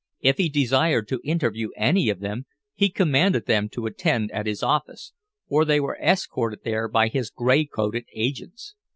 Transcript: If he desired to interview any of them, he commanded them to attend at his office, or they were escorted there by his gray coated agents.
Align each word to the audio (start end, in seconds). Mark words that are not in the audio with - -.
If 0.21 0.37
he 0.37 0.49
desired 0.49 1.07
to 1.09 1.21
interview 1.23 1.69
any 1.77 2.09
of 2.09 2.21
them, 2.21 2.47
he 2.73 2.89
commanded 2.89 3.45
them 3.45 3.69
to 3.73 3.85
attend 3.85 4.31
at 4.31 4.47
his 4.47 4.63
office, 4.63 5.13
or 5.47 5.63
they 5.63 5.79
were 5.79 5.99
escorted 6.01 6.61
there 6.63 6.87
by 6.87 7.07
his 7.07 7.29
gray 7.29 7.65
coated 7.65 8.05
agents. 8.15 8.73